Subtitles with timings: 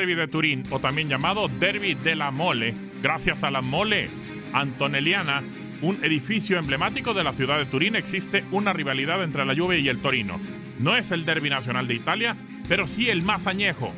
[0.00, 4.08] derby de Turín, o también llamado derby de la mole, gracias a la mole
[4.54, 5.42] antonelliana,
[5.82, 9.90] un edificio emblemático de la ciudad de Turín, existe una rivalidad entre la Juve y
[9.90, 10.40] el Torino.
[10.78, 12.34] No es el derby nacional de Italia,
[12.66, 13.92] pero sí el más añejo.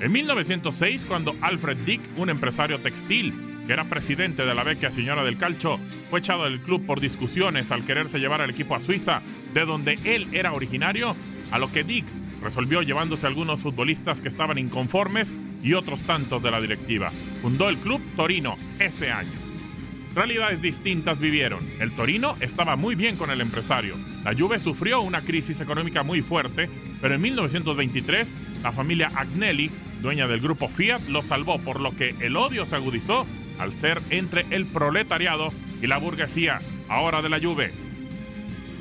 [0.00, 3.34] En 1906, cuando Alfred Dick, un empresario textil,
[3.66, 5.80] que era presidente de la vecchia señora del calcio,
[6.10, 9.20] fue echado del club por discusiones al quererse llevar al equipo a Suiza,
[9.52, 11.16] de donde él era originario,
[11.50, 12.06] a lo que Dick
[12.44, 17.10] resolvió llevándose algunos futbolistas que estaban inconformes y otros tantos de la directiva.
[17.42, 19.32] Fundó el club Torino ese año.
[20.14, 21.58] Realidades distintas vivieron.
[21.80, 23.96] El Torino estaba muy bien con el empresario.
[24.22, 26.70] La Juve sufrió una crisis económica muy fuerte,
[27.00, 29.70] pero en 1923 la familia Agnelli,
[30.02, 33.26] dueña del grupo Fiat, lo salvó, por lo que el odio se agudizó
[33.58, 35.48] al ser entre el proletariado
[35.82, 37.72] y la burguesía, ahora de la Juve.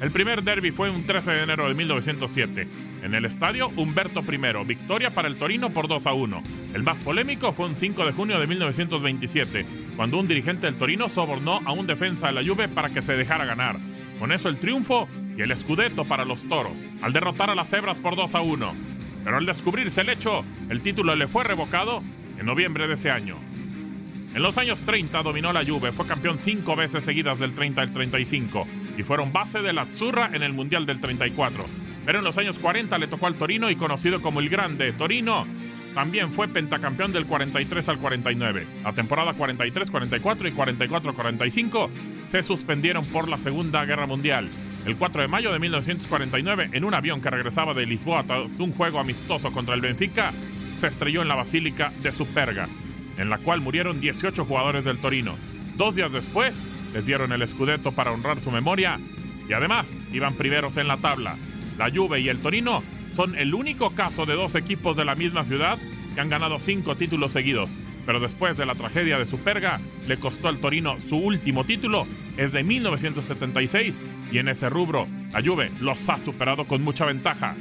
[0.03, 2.67] El primer derby fue un 13 de enero de 1907.
[3.03, 6.43] En el estadio Humberto I, victoria para el Torino por 2 a 1.
[6.73, 11.07] El más polémico fue un 5 de junio de 1927, cuando un dirigente del Torino
[11.07, 13.77] sobornó a un defensa de la Juve para que se dejara ganar.
[14.19, 18.01] Con eso el triunfo y el escudeto para los toros, al derrotar a las cebras
[18.01, 18.75] por 2 a 1.
[19.23, 22.03] Pero al descubrirse el hecho, el título le fue revocado
[22.37, 23.37] en noviembre de ese año.
[24.35, 27.93] En los años 30 dominó la Juve, fue campeón cinco veces seguidas del 30 al
[27.93, 31.65] 35 y fueron base de la Azzurra en el Mundial del 34.
[32.05, 35.47] Pero en los años 40 le tocó al Torino y conocido como el Grande Torino,
[35.93, 38.65] también fue pentacampeón del 43 al 49.
[38.83, 41.89] La temporada 43-44 y 44-45
[42.27, 44.49] se suspendieron por la Segunda Guerra Mundial.
[44.85, 48.73] El 4 de mayo de 1949, en un avión que regresaba de Lisboa tras un
[48.73, 50.33] juego amistoso contra el Benfica,
[50.77, 52.67] se estrelló en la Basílica de Superga
[53.17, 55.35] en la cual murieron 18 jugadores del Torino.
[55.75, 58.99] Dos días después, les dieron el Scudetto para honrar su memoria
[59.47, 61.35] y además iban primeros en la tabla.
[61.77, 62.83] La Juve y el Torino
[63.15, 65.77] son el único caso de dos equipos de la misma ciudad
[66.13, 67.69] que han ganado cinco títulos seguidos.
[68.05, 72.51] Pero después de la tragedia de Superga, le costó al Torino su último título, es
[72.51, 73.97] de 1976,
[74.31, 77.55] y en ese rubro, la Juve los ha superado con mucha ventaja.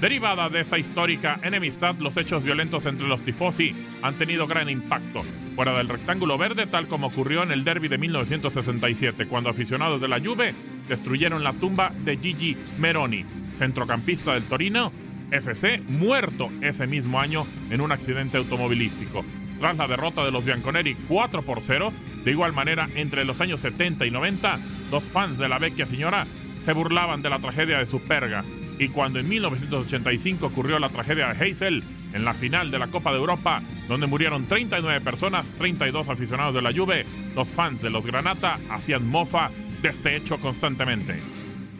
[0.00, 5.22] Derivada de esa histórica enemistad, los hechos violentos entre los tifosi han tenido gran impacto.
[5.54, 10.08] Fuera del rectángulo verde, tal como ocurrió en el derby de 1967, cuando aficionados de
[10.08, 10.54] la Juve
[10.88, 14.90] destruyeron la tumba de Gigi Meroni, centrocampista del Torino,
[15.32, 19.22] FC, muerto ese mismo año en un accidente automovilístico.
[19.58, 21.92] Tras la derrota de los Bianconeri 4 por 0,
[22.24, 26.26] de igual manera, entre los años 70 y 90, los fans de la vecchia señora
[26.62, 28.44] se burlaban de la tragedia de Superga
[28.80, 33.12] y cuando en 1985 ocurrió la tragedia de Heysel en la final de la Copa
[33.12, 37.04] de Europa, donde murieron 39 personas, 32 aficionados de la Juve,
[37.36, 39.50] los fans de los Granata hacían mofa
[39.82, 41.20] de este hecho constantemente.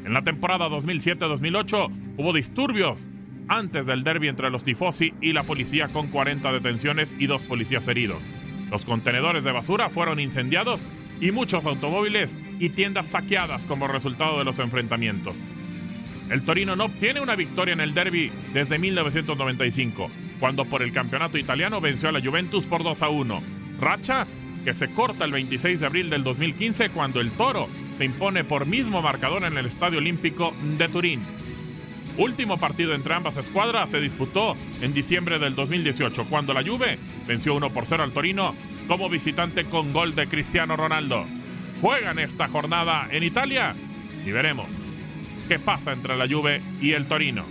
[0.04, 3.06] En la temporada 2007-2008 hubo disturbios
[3.48, 7.88] antes del derby entre los tifosi y la policía con 40 detenciones y dos policías
[7.88, 8.20] heridos.
[8.70, 10.82] Los contenedores de basura fueron incendiados
[11.18, 15.34] y muchos automóviles y tiendas saqueadas como resultado de los enfrentamientos.
[16.30, 21.38] El Torino no obtiene una victoria en el derby desde 1995, cuando por el campeonato
[21.38, 23.42] italiano venció a la Juventus por 2 a 1.
[23.80, 24.28] Racha
[24.64, 28.66] que se corta el 26 de abril del 2015 cuando el Toro se impone por
[28.66, 31.20] mismo marcador en el Estadio Olímpico de Turín.
[32.16, 37.54] Último partido entre ambas escuadras se disputó en diciembre del 2018 cuando la Juve venció
[37.56, 38.54] 1 por 0 al Torino
[38.86, 41.24] como visitante con gol de Cristiano Ronaldo.
[41.80, 43.74] Juegan esta jornada en Italia
[44.24, 44.68] y veremos
[45.50, 47.44] qué pasa entre la Juve y el Torino.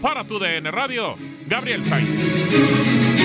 [0.00, 1.16] Para tu DN Radio,
[1.48, 3.15] Gabriel Sainz.